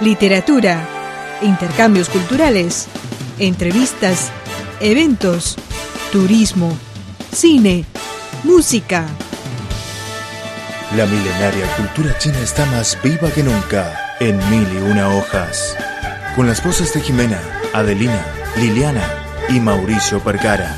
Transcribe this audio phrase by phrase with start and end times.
[0.00, 0.86] literatura,
[1.42, 2.86] intercambios culturales,
[3.38, 4.30] entrevistas,
[4.80, 5.56] eventos,
[6.12, 6.76] turismo,
[7.32, 7.84] cine,
[8.44, 9.06] música.
[10.96, 15.76] La milenaria cultura china está más viva que nunca en mil y una hojas.
[16.36, 17.40] Con las voces de Jimena,
[17.74, 18.24] Adelina,
[18.56, 19.02] Liliana
[19.48, 20.76] y Mauricio Percara.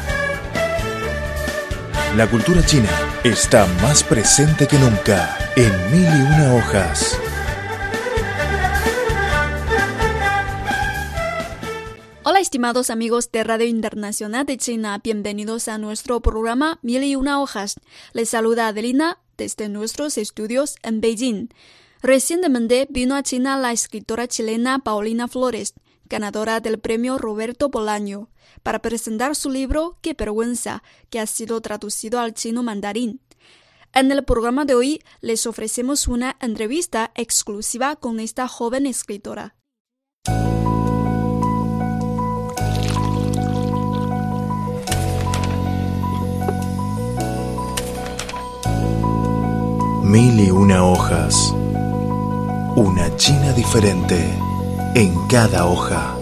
[2.17, 2.89] La cultura china
[3.23, 7.19] está más presente que nunca en mil y una hojas.
[12.51, 17.77] Estimados amigos de Radio Internacional de China, bienvenidos a nuestro programa Mil y una hojas.
[18.13, 21.51] Les saluda Adelina desde nuestros estudios en Beijing.
[22.03, 25.75] Recientemente vino a China la escritora chilena Paulina Flores,
[26.07, 28.31] ganadora del premio Roberto Bolaño,
[28.65, 33.21] para presentar su libro Qué vergüenza, que ha sido traducido al chino mandarín.
[33.95, 39.55] En el programa de hoy les ofrecemos una entrevista exclusiva con esta joven escritora.
[50.11, 51.55] Mil y una hojas.
[52.75, 54.19] Una China diferente
[54.97, 56.17] en cada hoja.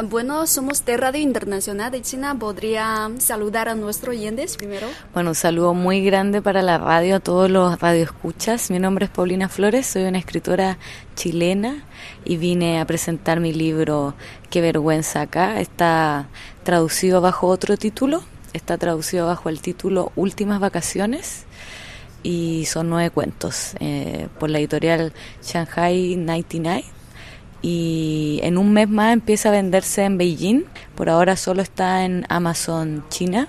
[0.00, 2.34] Bueno, somos de Radio Internacional de China.
[2.34, 4.86] ¿Podría saludar a nuestros oyentes primero?
[5.12, 8.70] Bueno, un saludo muy grande para la radio, a todos los radioescuchas.
[8.70, 10.78] Mi nombre es Paulina Flores, soy una escritora
[11.14, 11.84] chilena
[12.24, 14.14] y vine a presentar mi libro
[14.48, 15.60] Qué vergüenza acá.
[15.60, 16.26] Está
[16.62, 18.22] traducido bajo otro título,
[18.54, 21.44] está traducido bajo el título Últimas vacaciones
[22.22, 27.01] y son nueve cuentos eh, por la editorial Shanghai 99
[27.62, 30.64] y en un mes más empieza a venderse en Beijing.
[30.96, 33.48] Por ahora solo está en Amazon China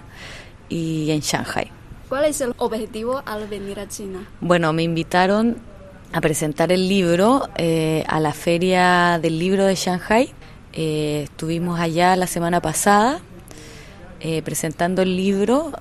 [0.70, 1.72] y en Shanghai.
[2.08, 4.28] ¿Cuál es el objetivo al venir a China?
[4.40, 5.58] Bueno, me invitaron
[6.12, 10.32] a presentar el libro eh, a la feria del libro de Shanghai.
[10.74, 13.20] Eh, estuvimos allá la semana pasada
[14.20, 15.72] eh, presentando el libro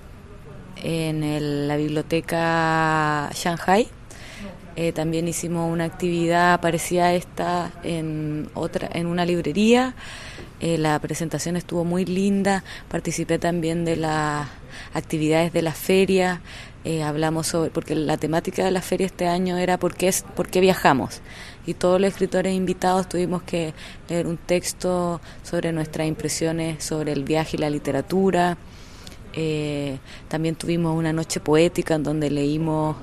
[0.77, 3.89] en la biblioteca Shanghai
[4.75, 9.95] eh, también hicimos una actividad parecida a esta en otra, en una librería.
[10.61, 12.65] Eh, la presentación estuvo muy linda.
[12.89, 14.49] Participé también de las
[14.95, 16.41] actividades de la feria.
[16.85, 20.49] Eh, hablamos sobre, porque la temática de la feria este año era por qué, por
[20.49, 21.21] qué viajamos.
[21.67, 23.75] Y todos los escritores invitados tuvimos que
[24.09, 28.57] leer un texto sobre nuestras impresiones sobre el viaje y la literatura.
[30.29, 32.97] también tuvimos una noche poética en donde leímos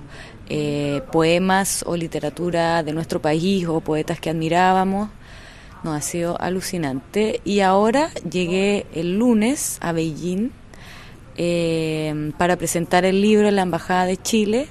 [0.49, 5.09] eh, poemas o literatura de nuestro país o poetas que admirábamos.
[5.83, 7.41] No, ha sido alucinante.
[7.45, 10.51] Y ahora llegué el lunes a Beijing
[11.37, 14.67] eh, para presentar el libro en la Embajada de Chile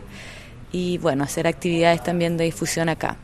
[0.72, 3.16] y bueno, hacer actividades también de difusión acá.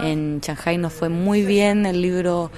[0.00, 2.50] En Shanghai nos fue muy bien, el libro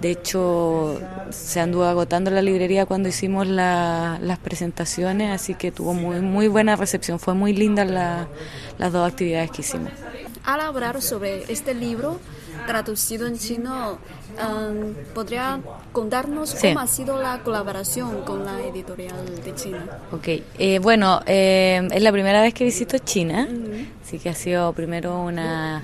[0.00, 1.00] de hecho
[1.30, 6.76] se anduvo agotando la librería cuando hicimos las presentaciones, así que tuvo muy, muy buena
[6.76, 9.90] recepción, fue muy linda las dos actividades que hicimos.
[10.44, 12.20] Al hablar sobre este libro
[12.68, 13.98] traducido en chino,
[14.36, 15.58] um, ¿podría
[15.90, 19.86] contarnos cómo ha sido la colaboración con la editorial de China?
[20.12, 23.48] Ok, eh, bueno, eh, es la primera vez que visito China,
[24.04, 25.82] así que ha sido primero una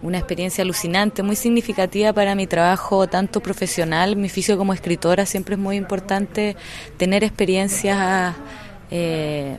[0.00, 5.56] una experiencia alucinante, muy significativa para mi trabajo, tanto profesional, mi oficio como escritora, siempre
[5.56, 6.56] es muy importante
[6.96, 8.34] tener experiencias
[8.90, 9.58] eh,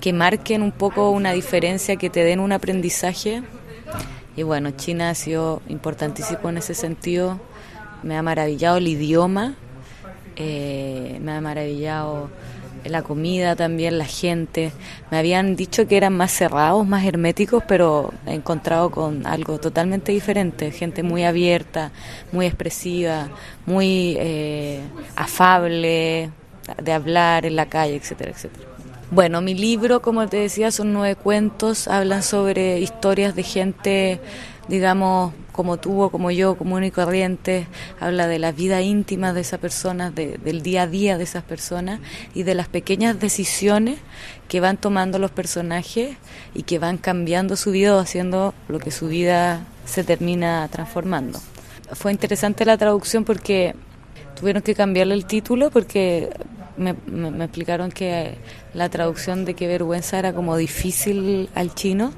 [0.00, 3.42] que marquen un poco una diferencia, que te den un aprendizaje.
[4.38, 7.40] Y bueno, China ha sido importantísimo en ese sentido,
[8.04, 9.56] me ha maravillado el idioma,
[10.36, 12.30] eh, me ha maravillado
[12.84, 14.70] la comida también, la gente.
[15.10, 20.12] Me habían dicho que eran más cerrados, más herméticos, pero he encontrado con algo totalmente
[20.12, 20.70] diferente.
[20.70, 21.90] Gente muy abierta,
[22.30, 23.30] muy expresiva,
[23.66, 24.82] muy eh,
[25.16, 26.30] afable
[26.80, 28.68] de hablar en la calle, etcétera, etcétera.
[29.10, 34.20] Bueno, mi libro, como te decía, son nueve cuentos, hablan sobre historias de gente,
[34.68, 37.68] digamos, como tú o como yo, común y corriente,
[38.00, 42.00] habla de la vida íntima de esas personas, del día a día de esas personas
[42.34, 43.98] y de las pequeñas decisiones
[44.46, 46.18] que van tomando los personajes
[46.52, 51.40] y que van cambiando su vida o haciendo lo que su vida se termina transformando.
[51.92, 53.74] Fue interesante la traducción porque
[54.38, 56.28] tuvieron que cambiarle el título porque
[56.78, 58.36] me, me, explicaron que
[58.74, 62.12] la traducción de qué vergüenza era como difícil al chino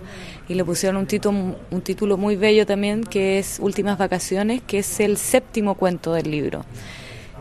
[0.48, 4.80] y le pusieron un título, un título muy bello también que es Últimas Vacaciones, que
[4.80, 6.64] es el séptimo cuento del libro.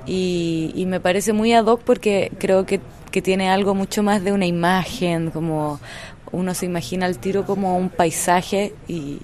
[0.05, 2.79] y, me parece muy ad hoc porque creo que,
[3.11, 5.79] que tiene algo mucho más de una imagen, como
[6.31, 9.19] uno se imagina el tiro como un paisaje y,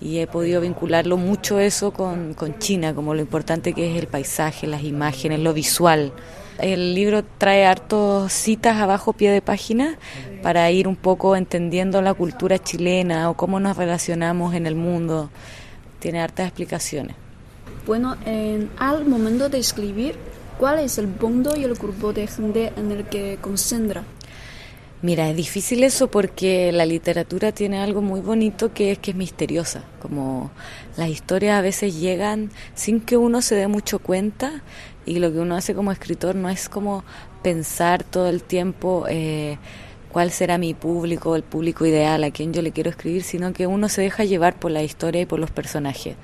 [0.00, 4.06] y he podido vincularlo mucho eso con, con, China, como lo importante que es el
[4.06, 6.12] paisaje, las imágenes, lo visual.
[6.60, 9.98] El libro trae hartos citas abajo, pie de página,
[10.42, 15.30] para ir un poco entendiendo la cultura chilena o cómo nos relacionamos en el mundo.
[15.98, 17.16] Tiene hartas explicaciones.
[17.86, 18.16] Bueno,
[18.78, 20.16] al momento de escribir,
[20.58, 24.04] ¿cuál es el mundo y el grupo de gente en el que concentra?
[25.02, 29.16] Mira, es difícil eso porque la literatura tiene algo muy bonito que es que es
[29.16, 30.50] misteriosa, como
[30.98, 34.62] las historias a veces llegan sin que uno se dé mucho cuenta
[35.10, 37.02] y lo que uno hace como escritor no es como
[37.42, 39.58] pensar todo el tiempo eh,
[40.12, 43.66] cuál será mi público, el público ideal, a quién yo le quiero escribir, sino que
[43.66, 46.14] uno se deja llevar por la historia y por los personajes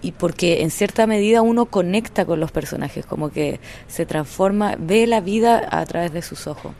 [0.00, 5.06] y porque en cierta medida uno conecta con los personajes, como que se transforma, ve
[5.06, 6.72] la vida a través de sus ojos.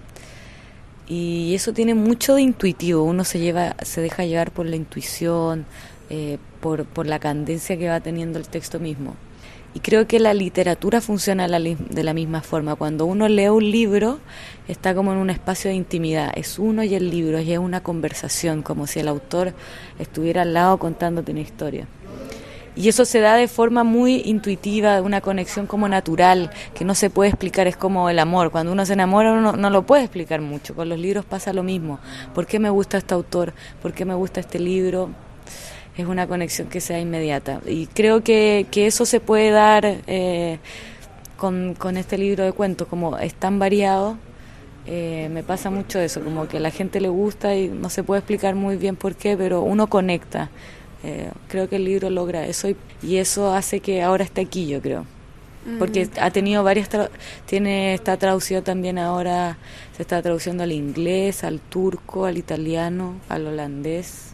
[1.07, 5.67] Y eso tiene mucho de intuitivo, uno se lleva, se deja llevar por la intuición,
[6.09, 9.15] eh, por, por la candencia que va teniendo el texto mismo.
[9.75, 12.75] Y creo que la literatura funciona de la misma forma.
[12.75, 14.19] Cuando uno lee un libro,
[14.69, 16.31] está como en un espacio de intimidad.
[16.35, 19.55] Es uno y el libro, y es una conversación, como si el autor
[19.99, 21.87] estuviera al lado contándote una historia.
[22.75, 27.11] Y eso se da de forma muy intuitiva, una conexión como natural, que no se
[27.11, 28.51] puede explicar, es como el amor.
[28.51, 30.75] Cuando uno se enamora uno no lo puede explicar mucho.
[30.75, 31.99] Con los libros pasa lo mismo.
[32.35, 33.55] ¿Por qué me gusta este autor?
[33.81, 35.11] ¿Por qué me gusta este libro?
[35.97, 37.61] Es una conexión que sea inmediata.
[37.67, 40.59] Y creo que, que eso se puede dar eh,
[41.37, 44.17] con, con este libro de cuentos, como es tan variado.
[44.87, 48.03] Eh, me pasa mucho eso, como que a la gente le gusta y no se
[48.03, 50.51] puede explicar muy bien por qué, pero uno conecta.
[51.05, 52.69] Eh, creo que el libro logra eso
[53.03, 55.05] y, eso hace que ahora esté aquí, yo creo.
[55.79, 56.89] Porque ha tenido varias,
[57.47, 59.59] tiene está traducido también ahora,
[59.97, 64.32] se está traduciendo al inglés, al turco, al italiano, al holandés,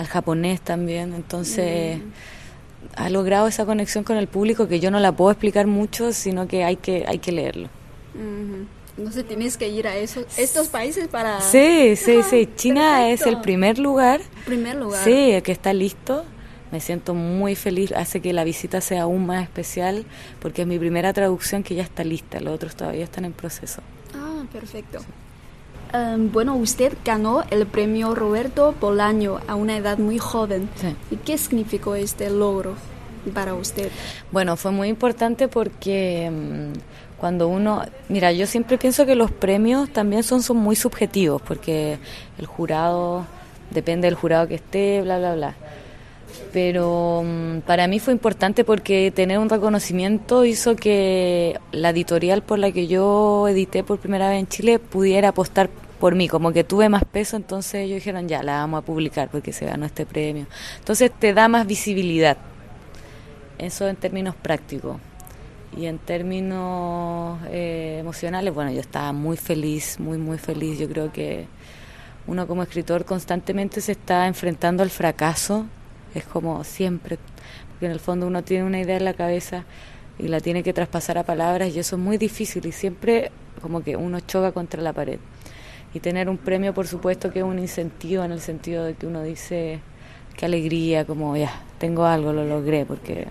[0.00, 1.14] al japonés también.
[1.14, 2.00] Entonces
[2.96, 6.48] ha logrado esa conexión con el público que yo no la puedo explicar mucho, sino
[6.48, 7.68] que hay que, hay que leerlo.
[8.96, 11.40] Entonces tienes que ir a esos, estos países para...
[11.40, 12.48] Sí, sí, sí.
[12.56, 14.20] China es el primer lugar.
[14.44, 15.02] Primer lugar.
[15.04, 16.24] Sí, que está listo.
[16.72, 20.04] Me siento muy feliz, hace que la visita sea aún más especial
[20.40, 23.82] porque es mi primera traducción que ya está lista, los otros todavía están en proceso.
[24.14, 25.00] Ah, perfecto.
[25.92, 30.68] Em, bueno, usted ganó el premio Roberto Bolaño a una edad muy joven.
[31.10, 32.74] ¿Y qué significó este logro
[33.34, 33.90] para usted?
[34.30, 36.26] Bueno, fue muy importante porque...
[36.26, 36.72] Em,
[37.20, 41.98] cuando uno, mira, yo siempre pienso que los premios también son, son muy subjetivos, porque
[42.38, 43.26] el jurado,
[43.70, 45.54] depende del jurado que esté, bla, bla, bla.
[46.52, 52.58] Pero mm, para mí fue importante porque tener un reconocimiento hizo que la editorial por
[52.58, 56.64] la que yo edité por primera vez en Chile pudiera apostar por mí, como que
[56.64, 60.06] tuve más peso, entonces ellos dijeron, ya, la vamos a publicar porque se ganó este
[60.06, 60.46] premio.
[60.78, 62.38] Entonces te da más visibilidad,
[63.58, 64.96] eso en términos prácticos.
[65.76, 70.80] Y en términos eh, emocionales, bueno, yo estaba muy feliz, muy, muy feliz.
[70.80, 71.46] Yo creo que
[72.26, 75.66] uno como escritor constantemente se está enfrentando al fracaso,
[76.14, 77.18] es como siempre,
[77.70, 79.64] porque en el fondo uno tiene una idea en la cabeza
[80.18, 83.30] y la tiene que traspasar a palabras y eso es muy difícil y siempre
[83.62, 85.18] como que uno choca contra la pared.
[85.92, 89.06] Y tener un premio, por supuesto, que es un incentivo en el sentido de que
[89.06, 89.80] uno dice,
[90.36, 93.26] qué alegría, como ya, tengo algo, lo logré, porque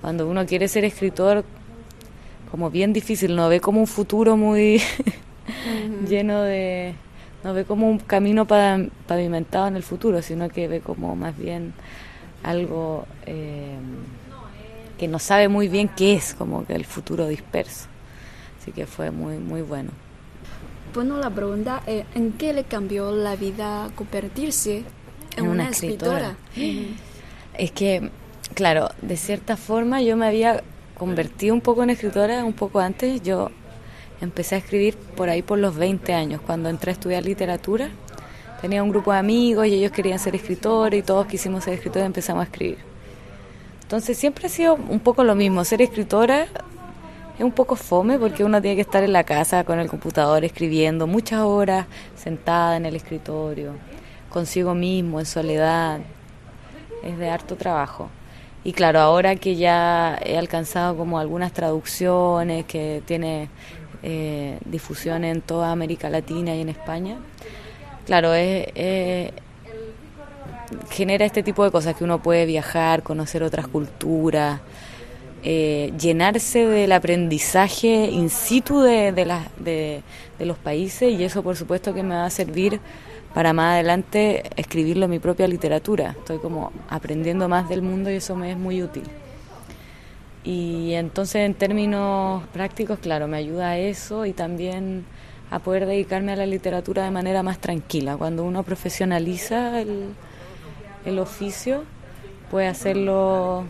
[0.00, 1.44] cuando uno quiere ser escritor,
[2.50, 4.80] como bien difícil, no ve como un futuro muy
[6.08, 6.94] lleno de...
[7.44, 11.72] no ve como un camino pavimentado en el futuro, sino que ve como más bien
[12.42, 13.76] algo eh,
[14.98, 17.86] que no sabe muy bien qué es, como que el futuro disperso.
[18.60, 19.90] Así que fue muy, muy bueno.
[20.92, 24.82] Bueno, la pregunta es, ¿en qué le cambió la vida convertirse
[25.36, 26.36] en, una, escritora?
[27.56, 28.10] Es que,
[28.54, 30.62] claro, de cierta forma yo me había
[31.00, 33.22] convertí un poco en escritora un poco antes.
[33.22, 33.50] Yo
[34.20, 37.90] empecé a escribir por ahí por los 20 años, cuando entré a estudiar literatura.
[38.60, 42.04] Tenía un grupo de amigos y ellos querían ser escritores y todos quisimos ser escritores
[42.04, 42.78] y empezamos a escribir.
[43.82, 45.64] Entonces siempre ha sido un poco lo mismo.
[45.64, 46.46] Ser escritora
[47.38, 50.44] es un poco fome porque uno tiene que estar en la casa con el computador
[50.44, 53.72] escribiendo muchas horas sentada en el escritorio,
[54.28, 56.00] consigo mismo, en soledad.
[57.02, 58.10] Es de harto trabajo.
[58.62, 63.48] Y claro, ahora que ya he alcanzado como algunas traducciones, que tiene
[64.02, 67.18] eh, difusión en toda América Latina y en España,
[68.06, 68.32] claro,
[70.90, 74.60] genera este tipo de cosas que uno puede viajar, conocer otras culturas.
[75.42, 80.02] eh, llenarse del aprendizaje in situ de, de,
[80.38, 82.80] de, los países y eso por supuesto que me va a servir
[83.34, 86.16] para más adelante escribirlo en mi propia literatura.
[86.18, 89.04] Estoy como aprendiendo más del mundo y eso me es muy útil.
[90.42, 95.04] Y entonces en términos prácticos, claro, me ayuda a eso y también
[95.50, 98.16] a poder dedicarme a la literatura de manera más tranquila.
[98.16, 100.14] Cuando uno profesionaliza el,
[101.04, 101.84] el oficio,
[102.50, 103.64] puede hacerlo,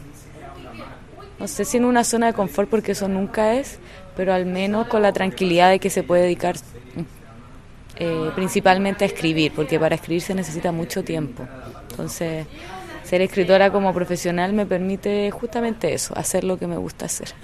[1.38, 3.78] no sé si en una zona de confort, porque eso nunca es,
[4.16, 6.56] pero al menos con la tranquilidad de que se puede dedicar
[7.96, 11.46] eh, principalmente a escribir, porque para escribir se necesita mucho tiempo.
[11.90, 12.46] Entonces,
[13.10, 17.34] ser escritora como profesional me permite justamente eso, hacer lo que me gusta hacer.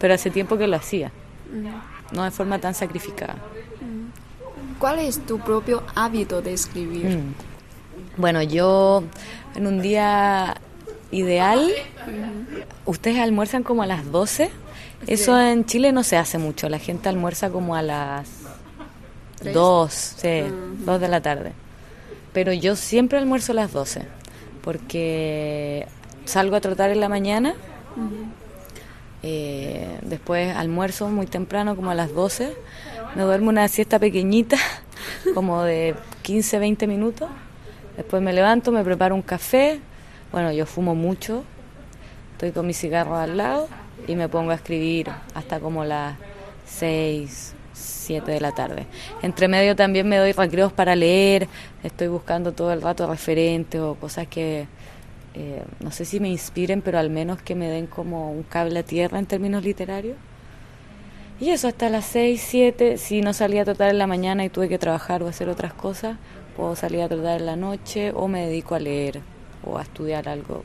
[0.00, 1.12] pero hace tiempo que lo hacía,
[2.10, 3.36] no de forma tan sacrificada.
[4.80, 7.18] ¿Cuál es tu propio hábito de escribir?
[7.18, 7.34] Mm.
[8.16, 9.04] Bueno, yo
[9.54, 10.56] en un día
[11.12, 11.70] ideal,
[12.84, 14.50] ustedes almuerzan como a las 12.
[15.06, 18.28] Eso en Chile no se hace mucho, la gente almuerza como a las
[19.52, 20.42] 2, sí,
[20.84, 21.52] 2 de la tarde.
[22.32, 24.18] Pero yo siempre almuerzo a las 12,
[24.68, 25.86] porque
[26.26, 27.54] salgo a trotar en la mañana,
[29.22, 32.52] eh, después almuerzo muy temprano, como a las 12,
[33.16, 34.58] me duermo una siesta pequeñita,
[35.34, 37.30] como de 15, 20 minutos
[37.96, 39.80] Después me levanto, me preparo un café.
[40.32, 41.44] Bueno, yo fumo mucho.
[42.32, 43.68] Estoy con mi cigarro al lado
[44.06, 46.14] y me pongo a escribir hasta como las
[46.66, 48.86] 6, 7 de la tarde.
[49.22, 51.48] Entre medio también me doy recreos para leer.
[51.82, 54.66] Estoy buscando todo el rato referentes o cosas que
[55.34, 58.80] eh, no sé si me inspiren, pero al menos que me den como un cable
[58.80, 60.16] a tierra en términos literarios.
[61.40, 64.48] Y eso hasta las 6, 7, si no salía a tratar en la mañana y
[64.48, 66.16] tuve que trabajar o hacer otras cosas,
[66.56, 69.20] puedo salir a tratar en la noche o me dedico a leer
[69.64, 70.62] o a estudiar algo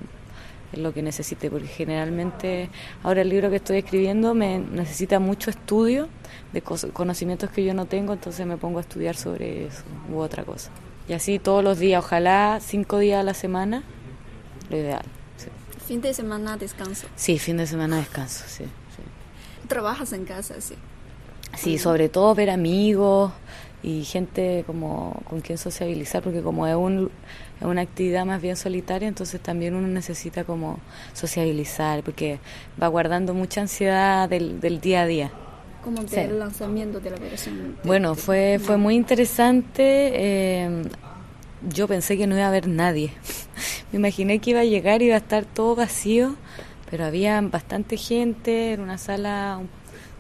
[0.76, 2.70] lo que necesite, porque generalmente
[3.04, 6.08] ahora el libro que estoy escribiendo me necesita mucho estudio
[6.52, 10.44] de conocimientos que yo no tengo, entonces me pongo a estudiar sobre eso u otra
[10.44, 10.70] cosa.
[11.08, 13.84] Y así todos los días, ojalá cinco días a la semana,
[14.70, 15.04] lo ideal.
[15.86, 17.08] ¿Fin de semana descanso?
[17.16, 18.64] Sí, fin de semana descanso, sí.
[19.68, 20.76] ¿Trabajas en casa, sí?
[21.58, 23.32] Sí, sobre todo ver amigos,
[23.84, 27.12] y gente como con quien sociabilizar, porque como es, un,
[27.60, 30.80] es una actividad más bien solitaria, entonces también uno necesita como
[31.14, 32.40] sociabilizar, porque
[32.82, 35.32] va guardando mucha ansiedad del, del día a día.
[35.84, 37.76] ¿Cómo el lanzamiento de la versión?
[37.84, 40.12] Bueno, fue, fue muy interesante.
[40.14, 40.84] Eh,
[41.70, 43.12] yo pensé que no iba a haber nadie.
[43.92, 46.38] Me imaginé que iba a llegar y iba a estar todo vacío,
[46.90, 49.60] pero había bastante gente, en una sala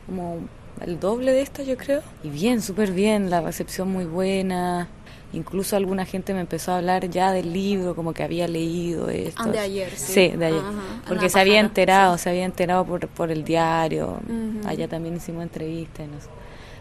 [0.05, 0.39] como
[0.81, 2.01] el doble de esta yo creo.
[2.23, 4.87] Y bien, súper bien, la recepción muy buena.
[5.33, 9.41] Incluso alguna gente me empezó a hablar ya del libro, como que había leído esto.
[9.43, 10.29] Ah, de ayer, sí.
[10.29, 10.61] de ayer.
[11.07, 14.19] Porque se había enterado, se había enterado por, por el diario.
[14.65, 16.07] Allá también hicimos entrevistas.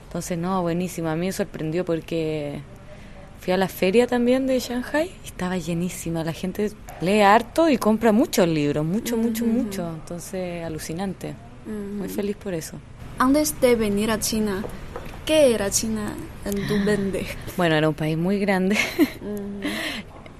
[0.05, 1.09] Entonces, no, buenísimo.
[1.09, 2.61] A mí me sorprendió porque
[3.41, 6.23] fui a la feria también de Shanghai y estaba llenísima.
[6.23, 9.89] La gente lee harto y compra muchos libros, mucho, mucho, mucho.
[9.89, 11.35] Entonces, alucinante.
[11.65, 12.77] Muy feliz por eso
[13.23, 14.65] antes de venir a China,
[15.25, 16.13] ¿qué era China
[16.45, 17.25] en tu mente?
[17.57, 18.77] Bueno, era un país muy grande.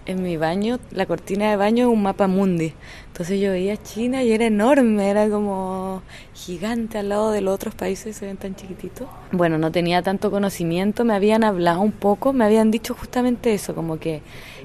[0.05, 2.75] en mi baño, la cortina de baño es un mapa mundi.
[3.07, 6.03] Entonces yo veía China y era enorme, era como
[6.35, 9.07] gigante al lado de los otros países, se ven tan chiquititos.
[9.31, 13.77] Bueno, no tenía tanto conocimiento, me habían hablado un poco, me habían dicho justamente eso,
[13.77, 14.23] como que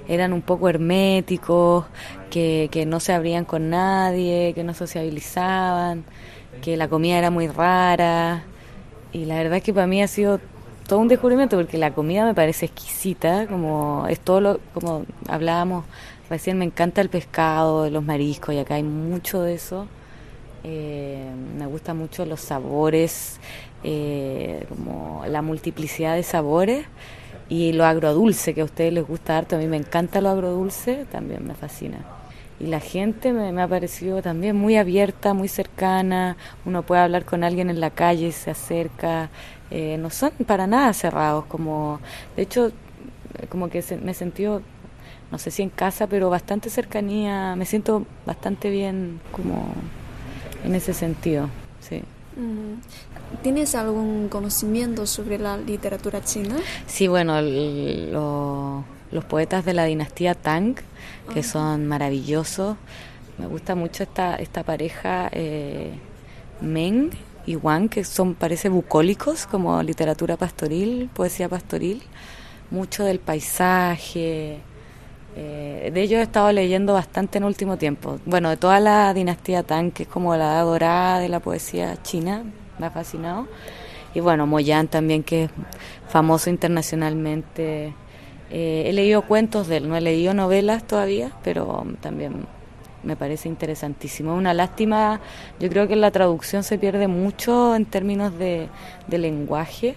[0.08, 1.86] eran un poco herméticos,
[2.32, 6.04] que, que no se abrían con nadie, que no sociabilizaban
[6.62, 8.44] que la comida era muy rara.
[9.14, 10.40] Y la verdad es que para mí ha sido
[10.88, 15.86] todo un descubrimiento porque la comida me parece exquisita, como es todo lo, como hablábamos
[16.30, 19.88] recién, me encanta el pescado, los mariscos y acá hay mucho de eso.
[20.64, 23.40] Eh, me gustan mucho los sabores,
[23.84, 26.86] eh, como la multiplicidad de sabores
[27.50, 31.06] y lo agrodulce que a ustedes les gusta harto, a mí me encanta lo agrodulce,
[31.12, 32.17] también me fascina
[32.60, 37.44] y la gente me, ha parecido también muy abierta, muy cercana, uno puede hablar con
[37.44, 39.30] alguien en la calle, se acerca,
[39.70, 42.00] eh, no son para nada cerrados, como
[42.36, 42.72] de hecho
[43.50, 44.62] como que me sentió,
[45.32, 49.68] no sé si en casa, pero bastante cercanía, me siento bastante bien como
[50.64, 51.50] en ese sentido,
[51.80, 52.02] sí.
[53.42, 56.56] ¿Tienes algún conocimiento sobre la literatura china?
[56.86, 60.76] Sí, bueno, los poetas de la dinastía Tang,
[61.34, 62.78] que son maravillosos.
[63.38, 65.92] Me gusta mucho esta, esta pareja eh,
[66.62, 67.12] Meng
[67.46, 72.02] y Wang, que son, parece bucólicos, como literatura pastoril, poesía pastoril.
[72.72, 74.60] Mucho del paisaje,
[75.40, 78.18] Eh, de ellos he estado leyendo bastante en último tiempo.
[78.26, 82.44] Bueno, de toda la dinastía Tang, que es como la dorada de la poesía china,
[82.80, 83.48] me ha fascinado.
[84.16, 85.52] Y bueno, Moyan también, que es
[86.10, 87.94] famoso internacionalmente.
[88.50, 92.46] Eh, he leído cuentos de él, no he leído novelas todavía, pero también
[93.04, 94.36] me parece interesantísimo.
[94.36, 95.20] Una lástima,
[95.60, 98.70] yo creo que la traducción se pierde mucho en términos de
[99.10, 99.96] lenguaje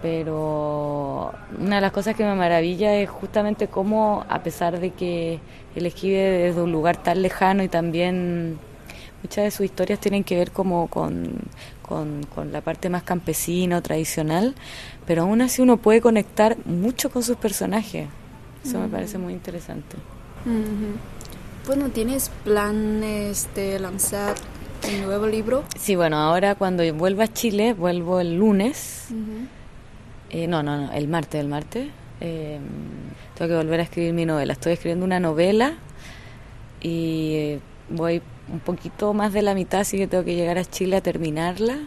[0.00, 5.40] pero una de las cosas que me maravilla es justamente cómo, a pesar de que
[5.74, 8.58] él escribe desde un lugar tan lejano y también
[9.22, 11.40] muchas de sus historias tienen que ver como con,
[11.82, 14.54] con, la parte más campesina o tradicional,
[15.06, 18.08] pero aún así uno puede conectar mucho con sus personajes.
[18.64, 19.96] Eso me parece muy interesante.
[21.66, 24.34] Bueno, ¿tienes planes de lanzar
[24.88, 25.64] un nuevo libro?
[25.78, 29.08] Sí, bueno, ahora cuando vuelva a Chile, vuelvo el lunes.
[30.30, 31.88] Eh, no, no, no, el martes, el martes.
[32.20, 32.58] Eh,
[33.36, 34.52] tengo que volver a escribir mi novela.
[34.52, 35.74] Estoy escribiendo una novela
[36.80, 37.58] y
[37.88, 41.00] voy un poquito más de la mitad, así que tengo que llegar a Chile a
[41.00, 41.78] terminarla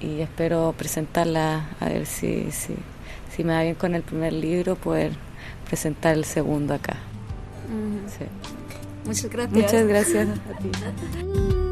[0.00, 2.74] y espero presentarla, a ver si, si,
[3.34, 5.12] si me va bien con el primer libro, poder
[5.68, 6.96] presentar el segundo acá.
[9.04, 9.62] Muchas gracias.
[9.62, 11.65] Muchas gracias a ti.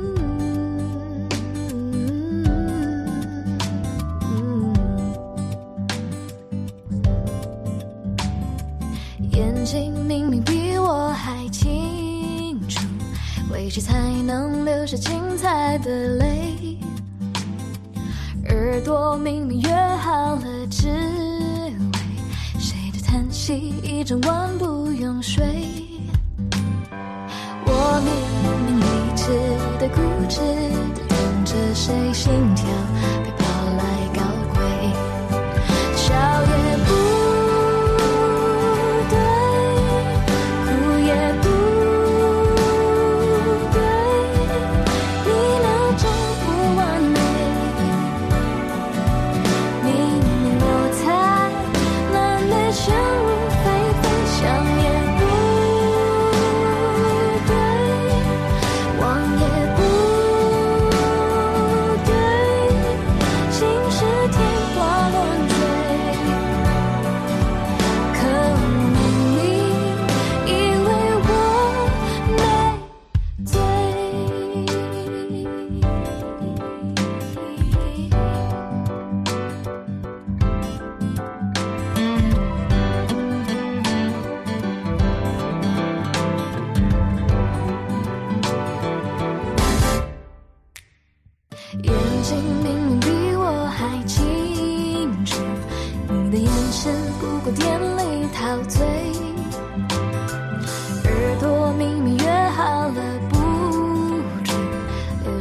[13.75, 16.78] 谁才能留下精彩的泪，
[18.49, 21.75] 耳朵明明约好了只为
[22.57, 25.84] 谁的叹息一整晚不用睡。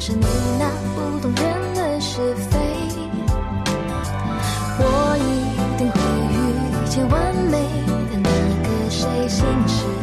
[0.05, 0.25] 是你
[0.59, 2.59] 那不懂人的是非
[4.77, 5.97] 我一定会
[6.33, 6.35] 遇
[6.89, 7.53] 见完美
[8.11, 8.29] 的那
[8.67, 10.02] 个谁心事